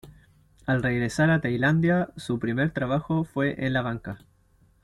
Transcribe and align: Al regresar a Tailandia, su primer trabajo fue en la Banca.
Al 0.65 0.81
regresar 0.81 1.29
a 1.29 1.41
Tailandia, 1.41 2.09
su 2.17 2.39
primer 2.39 2.71
trabajo 2.71 3.23
fue 3.23 3.63
en 3.63 3.73
la 3.73 3.83
Banca. 3.83 4.17